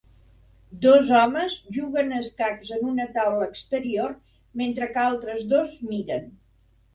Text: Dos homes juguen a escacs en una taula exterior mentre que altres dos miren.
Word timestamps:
Dos 0.85 1.09
homes 1.17 1.57
juguen 1.75 2.09
a 2.15 2.21
escacs 2.27 2.71
en 2.77 2.87
una 2.93 3.05
taula 3.19 3.45
exterior 3.49 4.17
mentre 4.63 4.89
que 4.97 5.05
altres 5.11 5.47
dos 5.53 5.77
miren. 5.93 6.27